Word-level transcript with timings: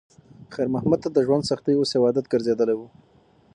خیر 0.53 0.67
محمد 0.73 0.99
ته 1.03 1.09
د 1.11 1.17
ژوند 1.27 1.47
سختۍ 1.49 1.73
اوس 1.77 1.89
یو 1.93 2.05
عادت 2.07 2.25
ګرځېدلی 2.33 2.75
و. 2.77 2.81